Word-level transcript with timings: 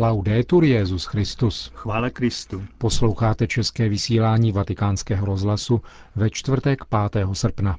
Laudetur 0.00 0.64
Jezus 0.64 1.04
Christus. 1.04 1.70
Chvála 1.74 2.10
Kristu. 2.10 2.64
Posloucháte 2.78 3.46
české 3.46 3.88
vysílání 3.88 4.52
Vatikánského 4.52 5.26
rozhlasu 5.26 5.80
ve 6.16 6.30
čtvrtek 6.30 6.80
5. 7.10 7.26
srpna. 7.32 7.76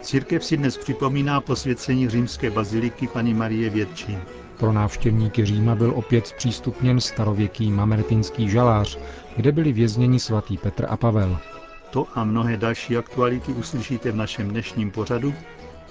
Církev 0.00 0.44
si 0.44 0.56
dnes 0.56 0.76
připomíná 0.76 1.40
posvěcení 1.40 2.08
římské 2.08 2.50
baziliky 2.50 3.08
Pany 3.08 3.34
Marie 3.34 3.70
Větší. 3.70 4.18
Pro 4.58 4.72
návštěvníky 4.72 5.44
Říma 5.44 5.74
byl 5.74 5.92
opět 5.96 6.26
zpřístupněn 6.26 7.00
starověký 7.00 7.70
mamertinský 7.70 8.50
žalář, 8.50 8.98
kde 9.36 9.52
byli 9.52 9.72
vězněni 9.72 10.20
svatý 10.20 10.56
Petr 10.56 10.86
a 10.88 10.96
Pavel. 10.96 11.38
To 11.90 12.06
a 12.14 12.24
mnohé 12.24 12.56
další 12.56 12.96
aktuality 12.96 13.52
uslyšíte 13.52 14.12
v 14.12 14.16
našem 14.16 14.48
dnešním 14.48 14.90
pořadu, 14.90 15.34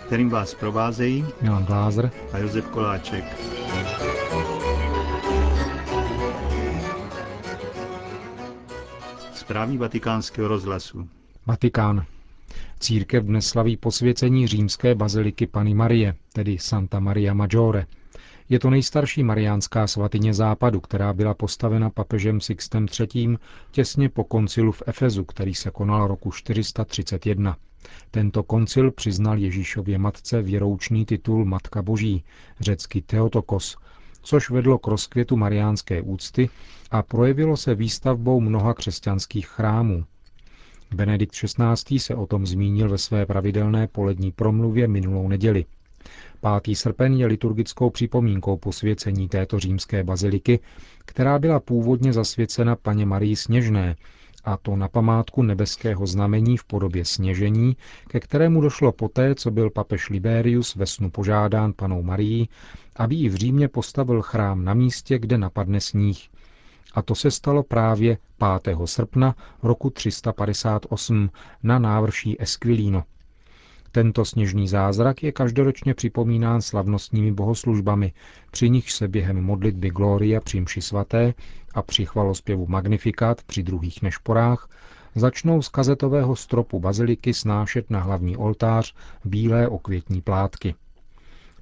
kterým 0.06 0.30
vás 0.30 0.54
provázejí 0.56 1.26
Milan 1.42 1.66
Glázer 1.66 2.12
a 2.34 2.38
Josef 2.38 2.68
Koláček. 2.68 3.24
Zprávy 9.34 9.78
vatikánského 9.78 10.48
rozhlasu. 10.48 11.10
Vatikán. 11.46 12.06
Církev 12.80 13.24
dnes 13.24 13.48
slaví 13.48 13.78
posvěcení 13.78 14.48
římské 14.48 14.96
baziliky 14.96 15.48
Pany 15.48 15.74
Marie, 15.74 16.16
tedy 16.34 16.58
Santa 16.58 17.00
Maria 17.00 17.34
Maggiore. 17.34 17.86
Je 18.50 18.60
to 18.60 18.70
nejstarší 18.70 19.24
mariánská 19.24 19.88
svatyně 19.88 20.34
západu, 20.34 20.80
která 20.82 21.14
byla 21.14 21.34
postavena 21.34 21.90
papežem 21.90 22.42
Sixtem 22.42 22.86
III. 23.00 23.38
těsně 23.72 24.10
po 24.10 24.24
koncilu 24.24 24.72
v 24.72 24.84
Efezu, 24.88 25.24
který 25.26 25.56
se 25.56 25.72
konal 25.72 26.08
roku 26.08 26.32
431. 26.32 27.58
Tento 28.12 28.44
koncil 28.44 28.92
přiznal 28.92 29.38
Ježíšově 29.38 29.98
matce 29.98 30.42
věroučný 30.42 31.06
titul 31.06 31.46
Matka 31.46 31.82
Boží, 31.82 32.24
řecky 32.60 33.02
Theotokos, 33.02 33.78
což 34.22 34.50
vedlo 34.50 34.78
k 34.78 34.88
rozkvětu 34.88 35.38
mariánské 35.38 36.02
úcty 36.02 36.50
a 36.92 37.04
projevilo 37.04 37.58
se 37.58 37.76
výstavbou 37.76 38.42
mnoha 38.42 38.74
křesťanských 38.74 39.48
chrámů. 39.48 40.06
Benedikt 40.96 41.36
XVI. 41.36 42.00
se 42.00 42.16
o 42.16 42.26
tom 42.26 42.48
zmínil 42.48 42.90
ve 42.90 42.98
své 42.98 43.26
pravidelné 43.26 43.88
polední 43.88 44.32
promluvě 44.32 44.88
minulou 44.88 45.28
neděli. 45.28 45.66
5. 46.64 46.76
srpen 46.78 47.14
je 47.14 47.26
liturgickou 47.28 47.90
připomínkou 47.90 48.58
posvěcení 48.58 49.28
této 49.30 49.60
římské 49.60 50.04
baziliky, 50.04 50.60
která 51.06 51.40
byla 51.40 51.60
původně 51.60 52.14
zasvěcena 52.14 52.76
paně 52.76 53.06
Marii 53.06 53.36
Sněžné, 53.36 53.96
a 54.48 54.58
to 54.58 54.76
na 54.76 54.88
památku 54.88 55.44
nebeského 55.44 56.08
znamení 56.08 56.58
v 56.58 56.64
podobě 56.64 57.06
sněžení, 57.06 57.78
ke 58.08 58.20
kterému 58.20 58.62
došlo 58.62 58.92
poté, 58.92 59.36
co 59.36 59.52
byl 59.52 59.70
papež 59.70 60.10
Liberius 60.10 60.76
ve 60.76 60.86
snu 60.86 61.10
požádán 61.10 61.74
panou 61.74 62.04
Marií, 62.04 62.50
aby 62.96 63.16
ji 63.16 63.30
v 63.30 63.36
Římě 63.36 63.68
postavil 63.68 64.22
chrám 64.22 64.64
na 64.66 64.74
místě, 64.74 65.20
kde 65.20 65.38
napadne 65.38 65.82
sníh. 65.82 66.30
A 66.94 67.02
to 67.02 67.16
se 67.16 67.32
stalo 67.32 67.64
právě 67.64 68.18
5. 68.64 68.78
srpna 68.86 69.36
roku 69.64 69.90
358 69.90 71.30
na 71.64 71.80
návrší 71.80 72.42
Esquilino. 72.42 73.04
Tento 73.92 74.26
sněžný 74.26 74.68
zázrak 74.68 75.24
je 75.24 75.32
každoročně 75.32 75.94
připomínán 75.94 76.62
slavnostními 76.62 77.32
bohoslužbami, 77.32 78.14
při 78.52 78.70
nich 78.70 78.92
se 78.92 79.08
během 79.08 79.42
modlitby 79.42 79.90
Gloria 79.90 80.42
při 80.42 80.62
mši 80.62 80.82
svaté 80.82 81.34
a 81.74 81.82
při 81.82 82.06
chvalospěvu 82.06 82.68
Magnifikat 82.68 83.44
při 83.44 83.64
druhých 83.64 84.02
nešporách 84.02 84.70
začnou 85.16 85.62
z 85.62 85.70
kazetového 85.70 86.36
stropu 86.36 86.80
baziliky 86.80 87.34
snášet 87.34 87.90
na 87.90 88.00
hlavní 88.00 88.38
oltář 88.38 88.96
bílé 89.26 89.68
okvětní 89.68 90.22
plátky. 90.22 90.76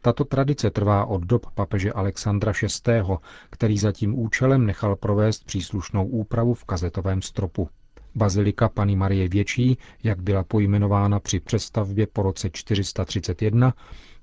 Tato 0.01 0.25
tradice 0.25 0.69
trvá 0.69 1.05
od 1.05 1.21
dob 1.23 1.45
papeže 1.51 1.93
Alexandra 1.93 2.53
VI., 2.87 3.01
který 3.49 3.77
za 3.77 3.91
tím 3.91 4.19
účelem 4.19 4.65
nechal 4.65 4.95
provést 4.95 5.45
příslušnou 5.45 6.05
úpravu 6.05 6.53
v 6.53 6.65
kazetovém 6.65 7.21
stropu. 7.21 7.69
Bazilika 8.15 8.69
Pany 8.69 8.95
Marie 8.95 9.29
Větší, 9.29 9.77
jak 10.03 10.21
byla 10.21 10.43
pojmenována 10.43 11.19
při 11.19 11.39
přestavbě 11.39 12.07
po 12.07 12.23
roce 12.23 12.49
431, 12.49 13.73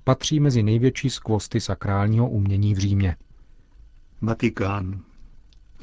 patří 0.03 0.39
mezi 0.39 0.63
největší 0.63 1.09
skvosty 1.09 1.61
sakrálního 1.61 2.29
umění 2.29 2.73
v 2.73 2.77
Římě. 2.77 3.15
Vatikán. 4.21 5.01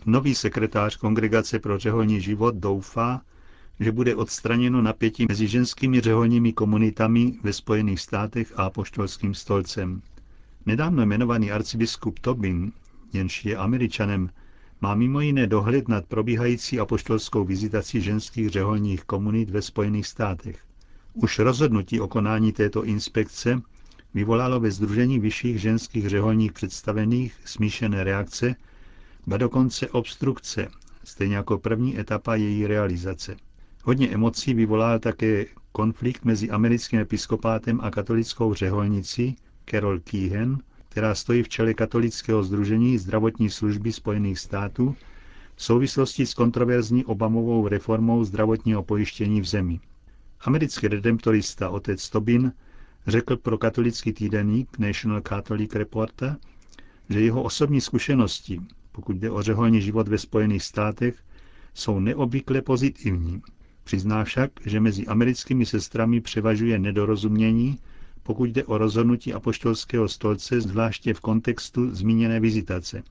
Nový 0.07 0.35
sekretář 0.35 0.97
Kongregace 0.97 1.59
pro 1.59 1.79
řeholní 1.79 2.21
život 2.21 2.55
doufá, 2.55 3.21
že 3.81 3.93
bude 3.93 4.17
odstraněno 4.17 4.83
napětí 4.83 5.27
mezi 5.29 5.49
ženskými 5.49 6.01
řeholními 6.01 6.53
komunitami 6.53 7.33
ve 7.43 7.53
Spojených 7.53 8.01
státech 8.01 8.53
a 8.57 8.63
apoštolským 8.63 9.35
stolcem. 9.35 10.03
Nedávno 10.67 11.03
jmenovaný 11.03 11.53
arcibiskup 11.53 12.19
Tobin, 12.19 12.73
jenž 13.13 13.45
je 13.45 13.57
američanem, 13.57 14.31
má 14.81 14.95
mimo 14.95 15.21
jiné 15.21 15.47
dohled 15.47 15.89
nad 15.89 16.07
probíhající 16.07 16.81
apoštolskou 16.81 17.45
vizitací 17.45 18.01
ženských 18.01 18.49
řeholních 18.49 19.05
komunit 19.05 19.51
ve 19.51 19.63
Spojených 19.63 20.07
státech. 20.07 20.59
Už 21.15 21.39
rozhodnutí 21.39 22.01
o 22.01 22.09
konání 22.09 22.53
této 22.53 22.85
inspekce 22.85 23.61
vyvolalo 24.15 24.61
ve 24.61 24.71
Združení 24.71 25.19
vyšších 25.19 25.61
ženských 25.61 26.09
řeholních 26.09 26.53
představených 26.53 27.35
smíšené 27.45 28.05
reakce, 28.05 28.55
ba 29.27 29.37
dokonce 29.37 29.89
obstrukce, 29.89 30.69
stejně 31.05 31.37
jako 31.37 31.59
první 31.59 31.99
etapa 32.01 32.35
její 32.35 32.67
realizace. 32.67 33.37
Hodně 33.85 34.09
emocí 34.09 34.55
vyvolal 34.55 34.99
také 34.99 35.47
konflikt 35.73 36.25
mezi 36.25 36.51
americkým 36.51 37.01
episkopátem 37.01 37.81
a 37.83 37.91
katolickou 37.91 38.55
řeholnicí 38.55 39.37
Carol 39.71 40.01
Keehan, 40.01 40.59
která 40.91 41.15
stojí 41.15 41.43
v 41.43 41.49
čele 41.49 41.75
katolického 41.75 42.43
združení 42.43 42.99
zdravotní 42.99 43.51
služby 43.51 43.93
Spojených 43.93 44.39
států 44.39 44.97
v 45.55 45.63
souvislosti 45.63 46.27
s 46.27 46.35
kontroverzní 46.35 47.05
Obamovou 47.05 47.69
reformou 47.69 48.25
zdravotního 48.25 48.83
pojištění 48.83 49.41
v 49.41 49.45
zemi. 49.45 49.81
Americký 50.41 50.89
redemptorista 50.89 51.69
otec 51.71 52.11
Tobin 52.11 52.53
řekl 53.07 53.37
pro 53.37 53.59
katolický 53.59 54.13
týdeník 54.13 54.79
National 54.79 55.21
Catholic 55.21 55.75
Reporter, 55.75 56.37
že 57.11 57.21
jeho 57.21 57.43
osobní 57.43 57.81
zkušenosti, 57.81 58.61
pokud 58.93 59.17
jde 59.17 59.31
o 59.31 59.43
řeholní 59.43 59.83
život 59.83 60.09
ve 60.09 60.19
Spojených 60.19 60.63
státech, 60.63 61.15
jsou 61.75 62.01
neobvykle 62.01 62.63
pozitivní. 62.63 63.43
Přizná 63.85 64.25
však, 64.25 64.51
že 64.67 64.81
mezi 64.81 65.07
americkými 65.07 65.67
sestrami 65.67 66.21
převažuje 66.21 66.79
nedorozumění 66.79 67.79
pokud 68.31 68.51
jde 68.51 68.65
o 68.65 68.79
rozhodnutí 68.79 69.33
apoštolského 69.33 70.09
stolce, 70.09 70.61
zvláště 70.61 71.15
v 71.15 71.21
kontextu 71.21 71.95
zmíněné 71.95 72.41
vizitace. 72.41 73.03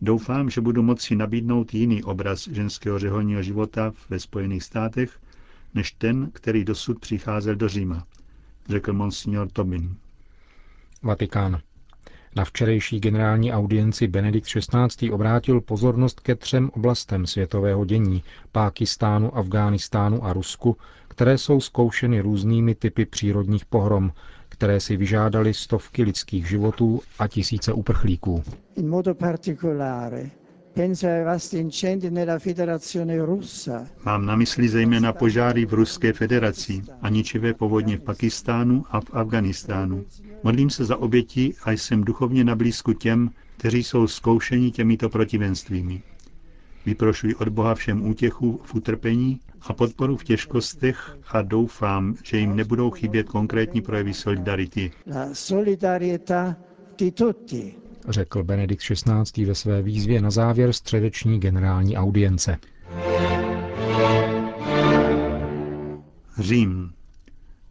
Doufám, 0.00 0.50
že 0.50 0.60
budu 0.60 0.82
moci 0.82 1.16
nabídnout 1.16 1.74
jiný 1.74 2.02
obraz 2.02 2.48
ženského 2.48 2.98
řeholního 2.98 3.42
života 3.42 3.92
ve 4.10 4.20
Spojených 4.20 4.62
státech, 4.62 5.20
než 5.74 5.92
ten, 5.92 6.30
který 6.32 6.64
dosud 6.64 6.98
přicházel 6.98 7.54
do 7.56 7.68
Říma, 7.68 8.06
řekl 8.68 8.92
monsignor 8.92 9.48
Tobin. 9.52 9.96
Vatikán. 11.02 11.60
Na 12.36 12.44
včerejší 12.44 13.00
generální 13.00 13.52
audienci 13.52 14.06
Benedikt 14.06 14.46
XVI. 14.46 15.10
obrátil 15.10 15.60
pozornost 15.60 16.20
ke 16.20 16.34
třem 16.34 16.70
oblastem 16.74 17.26
světového 17.26 17.84
dění 17.84 18.22
Pákistánu, 18.52 19.36
Afghánistánu 19.36 20.24
a 20.24 20.32
Rusku, 20.32 20.76
které 21.08 21.38
jsou 21.38 21.60
zkoušeny 21.60 22.20
různými 22.20 22.74
typy 22.74 23.06
přírodních 23.06 23.66
pohrom, 23.66 24.12
které 24.58 24.80
si 24.80 24.96
vyžádali 24.96 25.54
stovky 25.54 26.02
lidských 26.02 26.48
životů 26.48 27.00
a 27.18 27.28
tisíce 27.28 27.72
uprchlíků. 27.72 28.42
In 28.76 28.88
modo 28.88 29.14
particolare 29.14 30.30
Mám 34.04 34.26
na 34.26 34.36
mysli 34.36 34.68
zejména 34.68 35.12
požáry 35.12 35.66
v 35.66 35.72
Ruské 35.72 36.12
federaci 36.12 36.82
a 37.02 37.08
ničivé 37.08 37.54
povodně 37.54 37.96
v 37.96 38.00
Pakistánu 38.00 38.84
a 38.90 39.00
v 39.00 39.04
Afganistánu. 39.12 40.04
Modlím 40.42 40.70
se 40.70 40.84
za 40.84 40.96
oběti 40.96 41.54
a 41.64 41.70
jsem 41.72 42.04
duchovně 42.04 42.44
na 42.44 42.54
blízku 42.54 42.92
těm, 42.92 43.30
kteří 43.56 43.82
jsou 43.82 44.06
zkoušeni 44.06 44.70
těmito 44.70 45.08
protivenstvími. 45.08 46.02
Vyprošuji 46.86 47.34
od 47.34 47.48
Boha 47.48 47.74
všem 47.74 48.10
útěchu 48.10 48.60
v 48.64 48.74
utrpení 48.74 49.40
a 49.60 49.72
podporu 49.72 50.16
v 50.16 50.24
těžkostech 50.24 51.16
a 51.28 51.42
doufám, 51.42 52.14
že 52.24 52.38
jim 52.38 52.56
nebudou 52.56 52.90
chybět 52.90 53.28
konkrétní 53.28 53.80
projevy 53.82 54.14
solidarity. 54.14 54.90
La 55.06 55.28
solidarietà 55.34 56.56
di 56.98 57.10
tutti 57.10 57.74
řekl 58.08 58.44
Benedikt 58.44 58.82
XVI. 58.82 59.44
ve 59.44 59.54
své 59.54 59.82
výzvě 59.82 60.20
na 60.20 60.30
závěr 60.30 60.72
středeční 60.72 61.40
generální 61.40 61.96
audience. 61.96 62.58
Řím. 66.38 66.92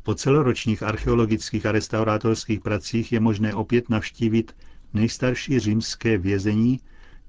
Po 0.04 0.16
celoročních 0.16 0.84
archeologických 0.84 1.66
a 1.66 1.72
restaurátorských 1.72 2.60
pracích 2.60 3.12
je 3.14 3.20
možné 3.20 3.54
opět 3.54 3.90
navštívit 3.90 4.56
nejstarší 4.94 5.60
římské 5.60 6.18
vězení, 6.18 6.80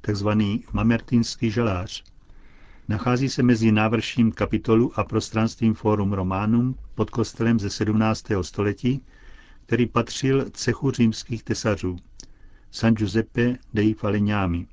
takzvaný 0.00 0.64
Mamertinský 0.72 1.50
žalář. 1.50 2.04
Nachází 2.88 3.28
se 3.28 3.42
mezi 3.42 3.72
návrším 3.72 4.32
kapitolu 4.32 4.92
a 5.00 5.04
prostranstvím 5.04 5.74
Forum 5.74 6.12
Romanum 6.12 6.74
pod 6.94 7.10
kostelem 7.10 7.58
ze 7.58 7.70
17. 7.70 8.24
století, 8.42 9.02
který 9.66 9.86
patřil 9.86 10.50
cechu 10.50 10.90
římských 10.90 11.42
tesařů 11.42 11.96
San 12.70 12.94
Giuseppe 12.94 13.56
dei 13.74 13.94
Falegnami. 13.94 14.66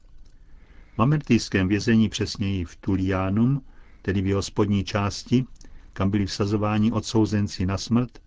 V 0.94 0.98
mamertýském 0.98 1.68
vězení 1.68 2.10
přesněji 2.10 2.66
v 2.66 2.76
Tulianum, 2.76 3.62
tedy 4.02 4.22
v 4.22 4.28
jeho 4.28 4.42
spodní 4.42 4.84
části, 4.84 5.46
kam 5.94 6.10
byli 6.10 6.26
vsazováni 6.26 6.92
odsouzenci 6.92 7.66
na 7.66 7.78
smrt, 7.78 8.20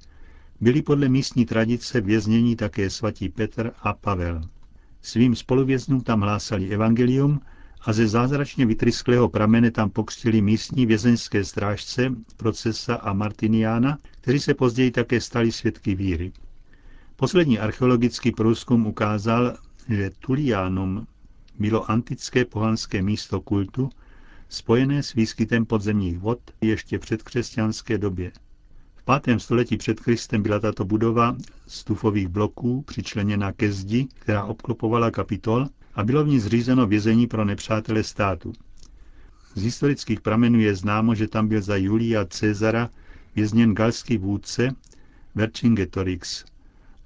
byli 0.60 0.82
podle 0.82 1.08
místní 1.08 1.46
tradice 1.46 2.00
věznění 2.00 2.56
také 2.56 2.90
svatí 2.90 3.28
Petr 3.28 3.72
a 3.82 3.92
Pavel. 3.92 4.40
Svým 5.02 5.36
spoluvěznům 5.36 6.00
tam 6.00 6.20
hlásali 6.20 6.68
evangelium 6.68 7.40
a 7.80 7.92
ze 7.92 8.08
zázračně 8.08 8.66
vytrysklého 8.66 9.28
pramene 9.28 9.70
tam 9.70 9.90
pokřtili 9.90 10.40
místní 10.40 10.86
vězeňské 10.86 11.44
strážce 11.44 12.12
Procesa 12.36 12.94
a 12.94 13.12
Martiniana, 13.12 13.98
kteří 14.20 14.40
se 14.40 14.54
později 14.54 14.90
také 14.90 15.20
stali 15.20 15.52
svědky 15.52 15.94
víry. 15.94 16.32
Poslední 17.16 17.58
archeologický 17.58 18.32
průzkum 18.32 18.86
ukázal, 18.86 19.56
že 19.88 20.10
Tulianum 20.18 21.06
bylo 21.58 21.90
antické 21.90 22.44
pohanské 22.44 23.02
místo 23.02 23.40
kultu, 23.40 23.90
spojené 24.48 25.02
s 25.02 25.14
výskytem 25.14 25.66
podzemních 25.66 26.18
vod 26.18 26.38
ještě 26.60 26.98
před 26.98 27.22
křesťanské 27.22 27.98
době. 27.98 28.32
V 28.94 29.02
pátém 29.04 29.40
století 29.40 29.76
před 29.76 30.00
Kristem 30.00 30.42
byla 30.42 30.60
tato 30.60 30.84
budova 30.84 31.36
z 31.66 31.84
tufových 31.84 32.28
bloků 32.28 32.82
přičleněna 32.82 33.52
ke 33.52 33.72
zdi, 33.72 34.08
která 34.14 34.44
obklopovala 34.44 35.10
kapitol 35.10 35.66
a 35.98 36.04
bylo 36.04 36.24
v 36.24 36.28
ní 36.28 36.40
zřízeno 36.40 36.86
vězení 36.86 37.26
pro 37.26 37.44
nepřátele 37.44 38.02
státu. 38.02 38.52
Z 39.54 39.62
historických 39.62 40.20
pramenů 40.20 40.60
je 40.60 40.74
známo, 40.74 41.14
že 41.14 41.28
tam 41.28 41.48
byl 41.48 41.62
za 41.62 41.76
Julia 41.76 42.24
Cezara 42.24 42.90
vězněn 43.36 43.74
galský 43.74 44.18
vůdce 44.18 44.74
Vercingetorix 45.34 46.44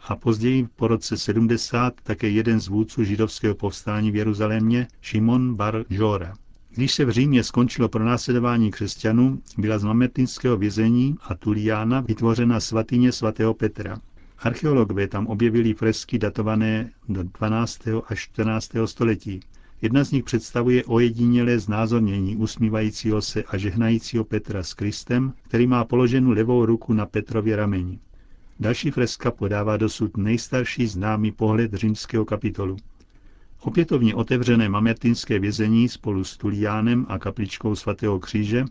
a 0.08 0.16
později 0.16 0.68
po 0.76 0.88
roce 0.88 1.16
70 1.16 1.94
také 2.02 2.28
jeden 2.28 2.60
z 2.60 2.68
vůdců 2.68 3.04
židovského 3.04 3.54
povstání 3.54 4.10
v 4.10 4.16
Jeruzalémě, 4.16 4.88
Šimon 5.00 5.54
bar 5.54 5.84
Jora. 5.90 6.34
Když 6.74 6.92
se 6.92 7.04
v 7.04 7.10
Římě 7.10 7.44
skončilo 7.44 7.88
pronásledování 7.88 8.70
křesťanů, 8.70 9.42
byla 9.58 9.78
z 9.78 9.84
mametinského 9.84 10.56
vězení 10.56 11.16
a 11.22 11.34
Tuliána 11.34 12.00
vytvořena 12.00 12.60
svatyně 12.60 13.12
svatého 13.12 13.54
Petra. 13.54 13.98
Archeologové 14.44 15.08
tam 15.08 15.26
objevili 15.26 15.74
fresky 15.74 16.18
datované 16.18 16.90
do 17.08 17.22
12. 17.22 17.80
až 18.06 18.20
14. 18.20 18.70
století. 18.86 19.40
Jedna 19.82 20.04
z 20.04 20.10
nich 20.10 20.24
představuje 20.24 20.84
ojedinělé 20.84 21.58
znázornění 21.58 22.36
usmívajícího 22.36 23.22
se 23.22 23.42
a 23.42 23.56
žehnajícího 23.56 24.24
Petra 24.24 24.62
s 24.62 24.74
Kristem, 24.74 25.32
který 25.42 25.66
má 25.66 25.84
položenou 25.84 26.30
levou 26.30 26.66
ruku 26.66 26.92
na 26.92 27.06
Petrově 27.06 27.56
rameni. 27.56 27.98
Další 28.60 28.90
freska 28.90 29.30
podává 29.30 29.76
dosud 29.76 30.16
nejstarší 30.16 30.86
známý 30.86 31.32
pohled 31.32 31.74
římského 31.74 32.24
kapitolu. 32.24 32.76
Opětovně 33.60 34.14
otevřené 34.14 34.68
mamertinské 34.68 35.38
vězení 35.38 35.88
spolu 35.88 36.24
s 36.24 36.36
Tuliánem 36.36 37.06
a 37.08 37.18
kapličkou 37.18 37.74
svatého 37.74 38.18
kříže 38.18 38.64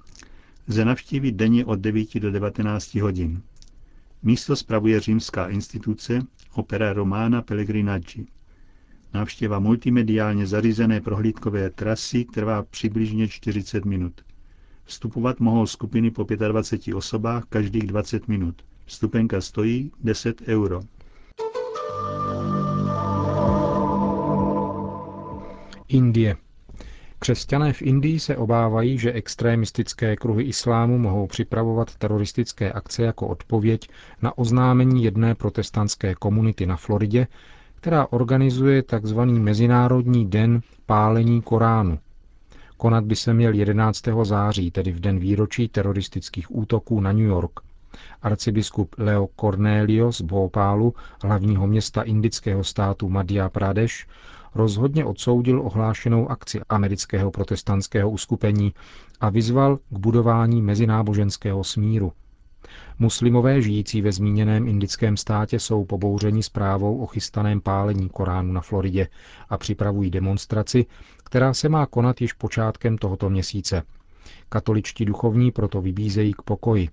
lze 0.67 0.85
navštívit 0.85 1.31
denně 1.31 1.65
od 1.65 1.79
9 1.79 2.19
do 2.19 2.31
19 2.31 2.95
hodin. 2.95 3.41
Místo 4.23 4.55
spravuje 4.55 4.99
římská 4.99 5.47
instituce 5.47 6.21
Opera 6.53 6.93
Romana 6.93 7.41
Pellegrinaggi. 7.41 8.25
Návštěva 9.13 9.59
multimediálně 9.59 10.47
zařízené 10.47 11.01
prohlídkové 11.01 11.69
trasy 11.69 12.25
trvá 12.25 12.63
přibližně 12.63 13.27
40 13.27 13.85
minut. 13.85 14.21
Vstupovat 14.83 15.39
mohou 15.39 15.65
skupiny 15.65 16.11
po 16.11 16.23
25 16.23 16.95
osobách 16.95 17.45
každých 17.49 17.83
20 17.87 18.27
minut. 18.27 18.61
Vstupenka 18.85 19.41
stojí 19.41 19.91
10 20.03 20.41
euro. 20.41 20.81
Indie. 25.87 26.37
Křesťané 27.23 27.73
v 27.73 27.81
Indii 27.81 28.19
se 28.19 28.37
obávají, 28.37 28.97
že 28.97 29.11
extrémistické 29.13 30.15
kruhy 30.15 30.43
islámu 30.43 30.97
mohou 30.97 31.27
připravovat 31.27 31.95
teroristické 31.95 32.71
akce 32.71 33.03
jako 33.03 33.27
odpověď 33.27 33.89
na 34.21 34.37
oznámení 34.37 35.03
jedné 35.03 35.35
protestantské 35.35 36.15
komunity 36.15 36.65
na 36.65 36.75
Floridě, 36.77 37.27
která 37.75 38.07
organizuje 38.11 38.83
tzv. 38.83 39.19
Mezinárodní 39.21 40.25
den 40.25 40.61
pálení 40.85 41.41
Koránu. 41.41 41.99
Konat 42.77 43.03
by 43.05 43.15
se 43.15 43.33
měl 43.33 43.53
11. 43.53 44.01
září, 44.23 44.71
tedy 44.71 44.91
v 44.91 44.99
den 44.99 45.19
výročí 45.19 45.67
teroristických 45.67 46.55
útoků 46.55 47.01
na 47.01 47.11
New 47.11 47.25
York. 47.25 47.59
Arcibiskup 48.21 48.95
Leo 48.97 49.27
Cornelius 49.39 50.17
z 50.17 50.21
Bhopálu, 50.21 50.93
hlavního 51.23 51.67
města 51.67 52.01
indického 52.01 52.63
státu 52.63 53.09
Madhya 53.09 53.49
Pradesh, 53.49 54.05
rozhodně 54.55 55.05
odsoudil 55.05 55.61
ohlášenou 55.61 56.31
akci 56.31 56.61
amerického 56.69 57.31
protestantského 57.31 58.09
uskupení 58.09 58.73
a 59.21 59.29
vyzval 59.29 59.77
k 59.77 59.97
budování 59.99 60.61
mezináboženského 60.61 61.63
smíru. 61.63 62.11
Muslimové 62.99 63.61
žijící 63.61 64.01
ve 64.01 64.11
zmíněném 64.11 64.67
indickém 64.67 65.17
státě 65.17 65.59
jsou 65.59 65.85
pobouřeni 65.85 66.43
zprávou 66.43 66.97
o 66.97 67.05
chystaném 67.07 67.61
pálení 67.61 68.09
Koránu 68.09 68.53
na 68.53 68.61
Floridě 68.61 69.07
a 69.49 69.57
připravují 69.57 70.11
demonstraci, 70.11 70.85
která 71.23 71.53
se 71.53 71.69
má 71.69 71.85
konat 71.85 72.21
již 72.21 72.33
počátkem 72.33 72.97
tohoto 72.97 73.29
měsíce. 73.29 73.83
Katoličtí 74.49 75.05
duchovní 75.05 75.51
proto 75.51 75.81
vybízejí 75.81 76.33
k 76.33 76.41
pokoji, 76.41 76.89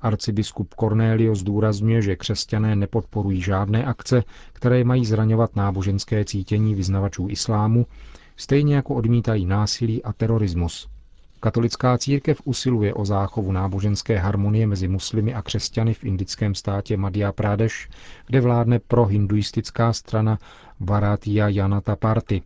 Arcibiskup 0.00 0.74
Cornelio 0.74 1.34
zdůrazňuje, 1.34 2.02
že 2.02 2.16
křesťané 2.16 2.76
nepodporují 2.76 3.42
žádné 3.42 3.84
akce, 3.84 4.22
které 4.52 4.84
mají 4.84 5.06
zraňovat 5.06 5.56
náboženské 5.56 6.24
cítění 6.24 6.74
vyznavačů 6.74 7.26
islámu, 7.30 7.86
stejně 8.36 8.74
jako 8.74 8.94
odmítají 8.94 9.46
násilí 9.46 10.02
a 10.02 10.12
terorismus. 10.12 10.88
Katolická 11.40 11.98
církev 11.98 12.40
usiluje 12.44 12.94
o 12.94 13.04
záchovu 13.04 13.52
náboženské 13.52 14.18
harmonie 14.18 14.66
mezi 14.66 14.88
muslimy 14.88 15.34
a 15.34 15.42
křesťany 15.42 15.94
v 15.94 16.04
indickém 16.04 16.54
státě 16.54 16.96
Madhya 16.96 17.32
Pradesh, 17.32 17.88
kde 18.26 18.40
vládne 18.40 18.78
prohinduistická 18.78 19.92
strana 19.92 20.38
Bharatiya 20.80 21.48
Janata 21.48 21.96
Party. 21.96 22.42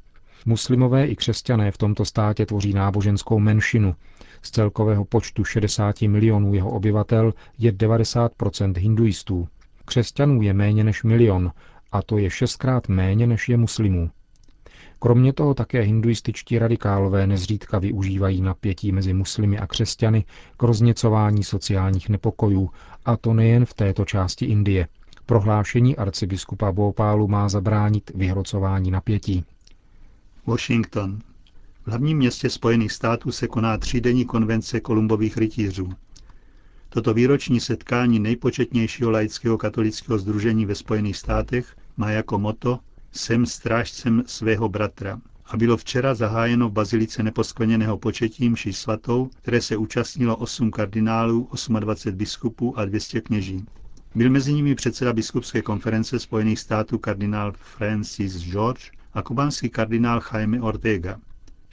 Muslimové 0.47 1.07
i 1.07 1.17
křesťané 1.17 1.71
v 1.71 1.79
tomto 1.79 2.05
státě 2.05 2.47
tvoří 2.47 2.73
náboženskou 2.73 3.39
menšinu, 3.39 3.95
z 4.43 4.51
celkového 4.51 5.05
počtu 5.05 5.45
60 5.45 6.03
milionů 6.03 6.55
jeho 6.55 6.71
obyvatel 6.71 7.35
je 7.59 7.73
90% 7.73 8.73
hinduistů. 8.79 9.49
Křesťanů 9.85 10.43
je 10.43 10.53
méně 10.55 10.85
než 10.85 11.03
milion, 11.03 11.53
a 11.93 12.03
to 12.03 12.19
je 12.19 12.31
šestkrát 12.31 12.89
méně 12.89 13.27
než 13.27 13.49
je 13.49 13.57
muslimů. 13.57 14.11
Kromě 15.01 15.33
toho 15.33 15.55
také 15.55 15.81
hinduističtí 15.81 16.59
radikálové 16.59 17.27
nezřídka 17.27 17.79
využívají 17.79 18.41
napětí 18.41 18.93
mezi 18.93 19.15
muslimy 19.15 19.59
a 19.59 19.67
křesťany 19.67 20.25
k 20.57 20.63
rozněcování 20.63 21.45
sociálních 21.45 22.09
nepokojů, 22.09 22.71
a 23.05 23.17
to 23.17 23.35
nejen 23.35 23.65
v 23.65 23.75
této 23.75 24.05
části 24.05 24.45
Indie. 24.45 24.89
Prohlášení 25.27 25.97
arcibiskupa 25.97 26.73
Bhopálu 26.73 27.29
má 27.29 27.49
zabránit 27.49 28.11
vyhrocování 28.15 28.91
napětí. 28.91 29.45
Washington. 30.47 31.19
V 31.89 31.91
hlavním 31.91 32.19
městě 32.19 32.51
Spojených 32.51 32.93
států 32.93 33.33
se 33.33 33.49
koná 33.49 33.79
třídenní 33.79 34.25
konvence 34.25 34.81
Kolumbových 34.81 35.37
rytířů. 35.37 35.89
Toto 36.89 37.15
výroční 37.15 37.61
setkání 37.61 38.21
nejpočetnějšího 38.21 39.11
laického 39.11 39.59
katolického 39.59 40.19
združení 40.19 40.67
ve 40.67 40.75
Spojených 40.75 41.17
státech 41.17 41.77
má 41.97 42.11
jako 42.11 42.39
moto 42.39 42.79
Jsem 43.13 43.47
strážcem 43.47 44.23
svého 44.27 44.69
bratra 44.69 45.21
a 45.47 45.57
bylo 45.57 45.77
včera 45.77 46.15
zahájeno 46.15 46.69
v 46.69 46.73
bazilice 46.73 47.23
neposkleněného 47.23 47.99
početím 47.99 48.57
ši 48.57 48.73
svatou, 48.73 49.31
které 49.43 49.61
se 49.61 49.77
účastnilo 49.77 50.37
8 50.37 50.71
kardinálů, 50.71 51.49
28 51.81 52.19
biskupů 52.19 52.79
a 52.79 52.85
200 52.85 53.21
kněží. 53.21 53.65
Byl 54.15 54.31
mezi 54.31 54.53
nimi 54.53 54.75
předseda 54.75 55.13
biskupské 55.13 55.63
konference 55.63 56.19
Spojených 56.19 56.59
států 56.59 56.99
kardinál 56.99 57.53
Francis 57.53 58.39
George 58.39 58.91
a 59.15 59.23
kubánský 59.23 59.69
kardinál 59.71 60.21
Jaime 60.33 60.61
Ortega. 60.61 61.19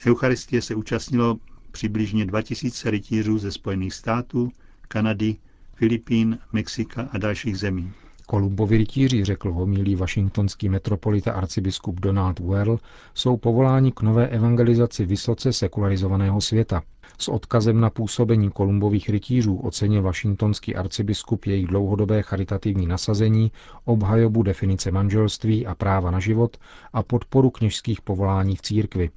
Eucharistie 0.08 0.62
se 0.62 0.76
účastnilo 0.76 1.38
přibližně 1.72 2.26
2000 2.26 2.92
rytířů 2.92 3.38
ze 3.38 3.52
Spojených 3.52 3.94
států, 3.94 4.52
Kanady, 4.88 5.36
Filipín, 5.76 6.40
Mexika 6.54 7.10
a 7.12 7.18
dalších 7.18 7.58
zemí. 7.58 7.92
Kolumbovi 8.28 8.78
rytíři, 8.78 9.26
řekl 9.26 9.52
homilý 9.52 9.96
washingtonský 9.96 10.70
metropolita 10.70 11.32
arcibiskup 11.34 12.00
Donald 12.00 12.40
Well, 12.40 12.80
jsou 13.14 13.38
povoláni 13.38 13.92
k 13.92 14.02
nové 14.02 14.28
evangelizaci 14.28 15.06
vysoce 15.06 15.54
sekularizovaného 15.54 16.42
světa. 16.42 16.82
S 17.18 17.28
odkazem 17.28 17.80
na 17.80 17.90
působení 17.90 18.52
kolumbových 18.52 19.10
rytířů 19.10 19.56
ocenil 19.56 20.02
washingtonský 20.02 20.76
arcibiskup 20.76 21.46
jejich 21.46 21.68
dlouhodobé 21.68 22.22
charitativní 22.22 22.88
nasazení, 22.88 23.52
obhajobu 23.86 24.44
definice 24.44 24.92
manželství 24.92 25.66
a 25.66 25.76
práva 25.76 26.12
na 26.12 26.20
život 26.20 26.58
a 26.94 27.04
podporu 27.04 27.50
kněžských 27.50 28.02
povolání 28.02 28.56
v 28.56 28.62
církvi. 28.62 29.10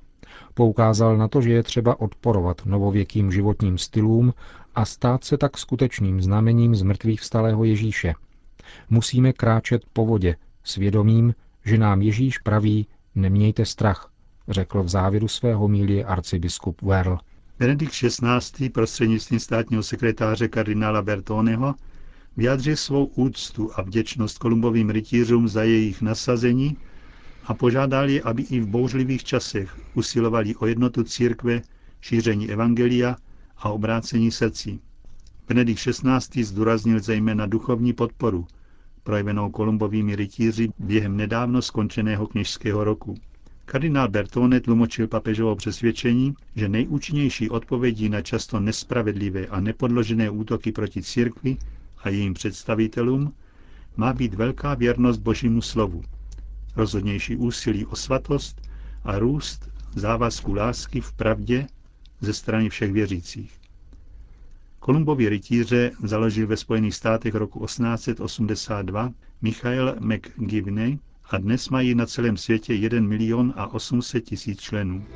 Poukázal 0.58 1.16
na 1.16 1.28
to, 1.28 1.40
že 1.42 1.52
je 1.52 1.62
třeba 1.62 2.00
odporovat 2.00 2.66
novověkým 2.66 3.32
životním 3.32 3.78
stylům 3.78 4.34
a 4.74 4.84
stát 4.84 5.24
se 5.24 5.38
tak 5.38 5.58
skutečným 5.58 6.22
znamením 6.22 6.74
zmrtvých 6.74 7.20
vstalého 7.20 7.64
Ježíše. 7.64 8.14
Musíme 8.90 9.32
kráčet 9.32 9.82
po 9.92 10.06
vodě, 10.06 10.36
svědomím, 10.64 11.34
že 11.64 11.78
nám 11.78 12.02
Ježíš 12.02 12.38
praví, 12.38 12.86
nemějte 13.14 13.64
strach, 13.64 14.10
řekl 14.48 14.82
v 14.82 14.88
závěru 14.88 15.28
svého 15.28 15.68
mílie 15.68 16.04
arcibiskup 16.04 16.82
Werl. 16.82 17.18
Benedikt 17.58 17.92
XVI. 17.92 18.68
prostřednictvím 18.68 19.40
státního 19.40 19.82
sekretáře 19.82 20.48
kardinála 20.48 21.02
Bertoneho 21.02 21.74
vyjádřil 22.36 22.76
svou 22.76 23.04
úctu 23.04 23.70
a 23.74 23.82
vděčnost 23.82 24.38
kolumbovým 24.38 24.90
rytířům 24.90 25.48
za 25.48 25.62
jejich 25.62 26.02
nasazení 26.02 26.76
a 27.48 27.54
požádal 27.54 28.08
je, 28.08 28.22
aby 28.22 28.42
i 28.42 28.60
v 28.60 28.66
bouřlivých 28.66 29.24
časech 29.24 29.80
usilovali 29.94 30.56
o 30.56 30.66
jednotu 30.66 31.04
církve, 31.04 31.62
šíření 32.00 32.50
evangelia 32.50 33.16
a 33.56 33.68
obrácení 33.70 34.30
srdcí. 34.30 34.80
Benedikt 35.48 35.80
XVI. 35.80 36.44
zdůraznil 36.44 37.00
zejména 37.00 37.46
duchovní 37.46 37.92
podporu, 37.92 38.46
projevenou 39.02 39.50
kolumbovými 39.50 40.16
rytíři 40.16 40.68
během 40.78 41.16
nedávno 41.16 41.62
skončeného 41.62 42.26
kněžského 42.26 42.84
roku. 42.84 43.14
Kardinál 43.64 44.08
Bertone 44.08 44.60
tlumočil 44.60 45.08
papežovo 45.08 45.56
přesvědčení, 45.56 46.34
že 46.56 46.68
nejúčinnější 46.68 47.50
odpovědí 47.50 48.08
na 48.08 48.22
často 48.22 48.60
nespravedlivé 48.60 49.46
a 49.46 49.60
nepodložené 49.60 50.30
útoky 50.30 50.72
proti 50.72 51.02
církvi 51.02 51.56
a 52.02 52.08
jejím 52.08 52.34
představitelům 52.34 53.32
má 53.96 54.12
být 54.12 54.34
velká 54.34 54.74
věrnost 54.74 55.18
Božímu 55.18 55.62
slovu, 55.62 56.02
rozhodnější 56.78 57.36
úsilí 57.36 57.86
o 57.86 57.96
svatost 57.96 58.68
a 59.04 59.18
růst 59.18 59.68
závazku 59.94 60.54
lásky 60.54 61.00
v 61.00 61.12
pravdě 61.12 61.66
ze 62.20 62.32
strany 62.32 62.68
všech 62.68 62.92
věřících. 62.92 63.52
Kolumbovi 64.78 65.28
rytíře 65.28 65.90
založil 66.02 66.46
ve 66.46 66.56
Spojených 66.56 66.94
státech 66.94 67.34
roku 67.34 67.64
1882 67.66 69.12
Michael 69.42 69.96
McGivney 70.00 70.98
a 71.30 71.38
dnes 71.38 71.68
mají 71.68 71.94
na 71.94 72.06
celém 72.06 72.36
světě 72.36 72.74
1 72.74 73.00
milion 73.00 73.54
a 73.56 73.66
800 73.66 74.24
tisíc 74.24 74.60
členů. 74.60 75.06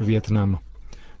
Větnam. 0.00 0.58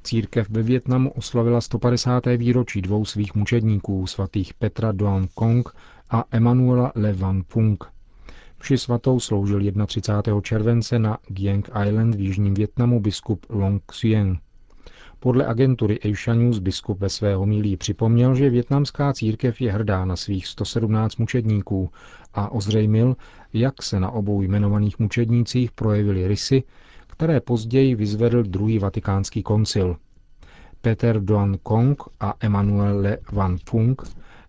Církev 0.08 0.50
ve 0.50 0.62
Větnamu 0.62 1.10
oslavila 1.10 1.60
150. 1.60 2.26
výročí 2.36 2.82
dvou 2.82 3.04
svých 3.04 3.34
mučedníků, 3.34 4.06
svatých 4.06 4.54
Petra 4.54 4.92
Doan 4.92 5.28
Kong 5.34 5.68
a 6.10 6.24
Emanuela 6.30 6.92
Le 6.94 7.12
Van 7.12 7.42
Pung. 7.52 7.84
Vši 8.58 8.78
svatou 8.78 9.20
sloužil 9.20 9.60
31. 9.86 10.40
července 10.40 10.98
na 10.98 11.18
Giang 11.26 11.68
Island 11.86 12.14
v 12.14 12.20
jižním 12.20 12.54
Větnamu 12.54 13.00
biskup 13.00 13.46
Long 13.48 13.82
Xuyen. 13.86 14.38
Podle 15.20 15.46
agentury 15.46 15.98
Asia 16.00 16.34
News 16.34 16.58
biskup 16.58 17.00
ve 17.00 17.08
své 17.08 17.34
homílí 17.34 17.76
připomněl, 17.76 18.34
že 18.34 18.50
větnamská 18.50 19.12
církev 19.12 19.60
je 19.60 19.72
hrdá 19.72 20.04
na 20.04 20.16
svých 20.16 20.46
117 20.46 21.16
mučedníků 21.16 21.90
a 22.34 22.52
ozřejmil, 22.52 23.16
jak 23.52 23.82
se 23.82 24.00
na 24.00 24.10
obou 24.10 24.42
jmenovaných 24.42 24.98
mučednících 24.98 25.70
projevily 25.72 26.28
rysy, 26.28 26.62
které 27.18 27.40
později 27.40 27.94
vyzvedl 27.94 28.42
druhý 28.42 28.78
vatikánský 28.78 29.42
koncil. 29.42 29.96
Peter 30.80 31.20
Doan 31.20 31.58
Kong 31.62 32.02
a 32.20 32.34
Emmanuel 32.40 32.98
Le 32.98 33.18
Van 33.32 33.56
Pung, 33.70 34.02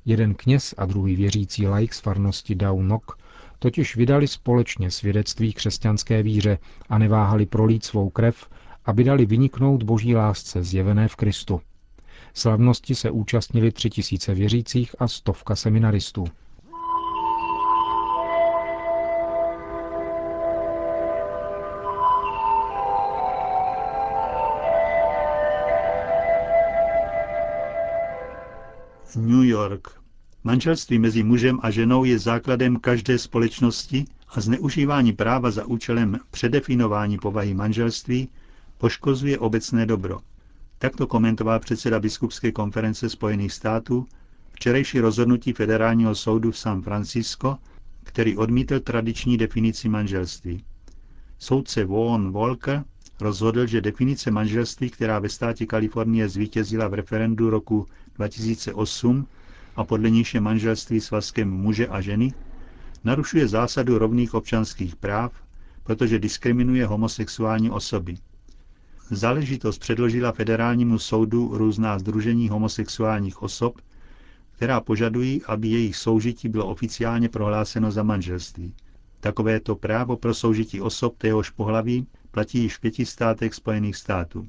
jeden 0.05 0.33
kněz 0.33 0.75
a 0.77 0.85
druhý 0.85 1.15
věřící 1.15 1.67
laik 1.67 1.93
z 1.93 1.99
farnosti 1.99 2.55
Dao 2.55 2.81
Nok, 2.81 3.17
totiž 3.59 3.95
vydali 3.95 4.27
společně 4.27 4.91
svědectví 4.91 5.53
křesťanské 5.53 6.23
víře 6.23 6.57
a 6.89 6.97
neváhali 6.97 7.45
prolít 7.45 7.85
svou 7.85 8.09
krev, 8.09 8.49
aby 8.85 9.03
dali 9.03 9.25
vyniknout 9.25 9.83
boží 9.83 10.15
lásce 10.15 10.63
zjevené 10.63 11.07
v 11.07 11.15
Kristu. 11.15 11.61
Slavnosti 12.33 12.95
se 12.95 13.11
účastnili 13.11 13.71
tři 13.71 13.89
tisíce 13.89 14.33
věřících 14.33 14.95
a 14.99 15.07
stovka 15.07 15.55
seminaristů. 15.55 16.25
New 29.15 29.43
York. 29.43 29.87
Manželství 30.43 30.99
mezi 30.99 31.23
mužem 31.23 31.59
a 31.61 31.71
ženou 31.71 32.03
je 32.03 32.19
základem 32.19 32.75
každé 32.79 33.17
společnosti 33.17 34.05
a 34.29 34.41
zneužívání 34.41 35.13
práva 35.13 35.51
za 35.51 35.65
účelem 35.65 36.19
předefinování 36.31 37.17
povahy 37.17 37.53
manželství 37.53 38.29
poškozuje 38.77 39.39
obecné 39.39 39.85
dobro. 39.85 40.19
Takto 40.77 41.07
komentoval 41.07 41.59
předseda 41.59 41.99
Biskupské 41.99 42.51
konference 42.51 43.09
Spojených 43.09 43.53
států 43.53 44.07
včerejší 44.53 44.99
rozhodnutí 44.99 45.53
Federálního 45.53 46.15
soudu 46.15 46.51
v 46.51 46.57
San 46.57 46.81
Francisco, 46.81 47.57
který 48.03 48.37
odmítl 48.37 48.79
tradiční 48.79 49.37
definici 49.37 49.89
manželství. 49.89 50.63
Soudce 51.39 51.85
Vaughan 51.85 52.31
Walker 52.31 52.83
rozhodl, 53.21 53.65
že 53.65 53.81
definice 53.81 54.31
manželství, 54.31 54.89
která 54.89 55.19
ve 55.19 55.29
státě 55.29 55.65
Kalifornie 55.65 56.29
zvítězila 56.29 56.87
v 56.87 56.93
referendu 56.93 57.49
roku 57.49 57.85
2008 58.15 59.27
a 59.75 59.83
podle 59.83 60.09
níž 60.09 60.33
je 60.33 60.41
manželství 60.41 61.01
svazkem 61.01 61.49
muže 61.51 61.87
a 61.87 62.01
ženy, 62.01 62.33
narušuje 63.03 63.47
zásadu 63.47 63.97
rovných 63.97 64.33
občanských 64.33 64.95
práv, 64.95 65.33
protože 65.83 66.19
diskriminuje 66.19 66.85
homosexuální 66.85 67.69
osoby. 67.69 68.17
Záležitost 69.11 69.77
předložila 69.77 70.31
federálnímu 70.31 70.99
soudu 70.99 71.57
různá 71.57 71.99
združení 71.99 72.49
homosexuálních 72.49 73.41
osob, 73.41 73.81
která 74.55 74.81
požadují, 74.81 75.43
aby 75.45 75.67
jejich 75.67 75.95
soužití 75.95 76.49
bylo 76.49 76.67
oficiálně 76.67 77.29
prohláseno 77.29 77.91
za 77.91 78.03
manželství. 78.03 78.73
Takovéto 79.19 79.75
právo 79.75 80.17
pro 80.17 80.33
soužití 80.33 80.81
osob 80.81 81.17
téhož 81.17 81.49
pohlaví 81.49 82.07
platí 82.31 82.59
již 82.59 82.77
v 82.77 82.81
pěti 82.81 83.05
státech 83.05 83.53
Spojených 83.53 83.95
států. 83.95 84.47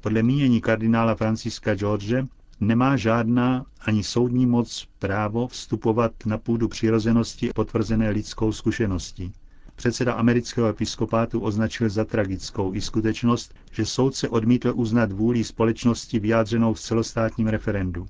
Podle 0.00 0.22
mínění 0.22 0.60
kardinála 0.60 1.14
Franciska 1.14 1.74
George 1.74 2.24
nemá 2.60 2.96
žádná 2.96 3.66
ani 3.80 4.04
soudní 4.04 4.46
moc 4.46 4.88
právo 4.98 5.48
vstupovat 5.48 6.12
na 6.26 6.38
půdu 6.38 6.68
přirozenosti 6.68 7.50
potvrzené 7.54 8.10
lidskou 8.10 8.52
zkušeností. 8.52 9.32
Předseda 9.76 10.12
amerického 10.12 10.68
episkopátu 10.68 11.40
označil 11.40 11.88
za 11.88 12.04
tragickou 12.04 12.74
i 12.74 12.80
skutečnost, 12.80 13.54
že 13.72 13.86
soudce 13.86 14.28
odmítl 14.28 14.72
uznat 14.76 15.12
vůli 15.12 15.44
společnosti 15.44 16.18
vyjádřenou 16.18 16.74
v 16.74 16.80
celostátním 16.80 17.46
referendu. 17.46 18.06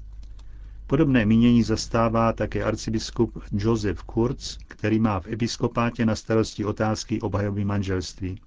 Podobné 0.87 1.27
mínění 1.27 1.63
zastává 1.63 2.33
také 2.33 2.65
arcibiskup 2.65 3.43
Joseph 3.53 4.03
Kurz, 4.03 4.59
který 4.69 4.99
má 4.99 5.21
v 5.21 5.27
episkopátě 5.27 6.07
na 6.07 6.17
starosti 6.17 6.65
otázky 6.65 7.21
obhajoby 7.21 7.65
manželství. 7.65 8.41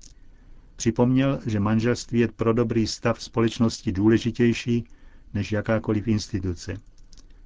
Připomněl, 0.76 1.40
že 1.46 1.60
manželství 1.60 2.20
je 2.20 2.28
pro 2.28 2.54
dobrý 2.54 2.88
stav 2.88 3.22
společnosti 3.22 3.92
důležitější 3.92 4.86
než 5.34 5.52
jakákoliv 5.52 6.08
instituce. 6.08 6.78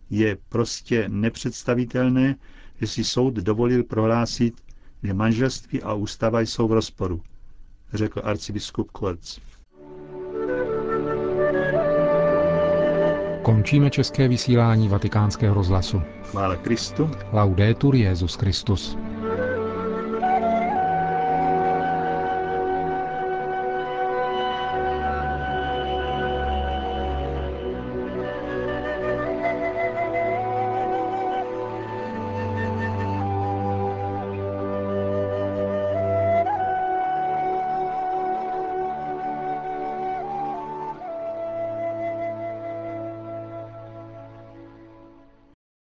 Je 0.09 0.37
prostě 0.49 1.09
nepředstavitelné, 1.09 2.35
že 2.81 2.87
si 2.87 3.03
soud 3.03 3.33
dovolil 3.33 3.83
prohlásit, 3.83 4.53
že 5.03 5.13
manželství 5.13 5.83
a 5.83 5.93
ústava 5.93 6.41
jsou 6.41 6.67
v 6.67 6.73
rozporu, 6.73 7.21
řekl 7.93 8.21
arcibiskup 8.23 8.91
Kurz. 8.91 9.39
Končíme 13.43 13.89
české 13.89 14.27
vysílání 14.27 14.87
vatikánského 14.87 15.55
rozhlasu. 15.55 16.01
Chvála 16.23 16.55
Kristu. 16.55 17.09
Laudetur 17.33 17.95
Jezus 17.95 18.35
Christus. 18.35 18.97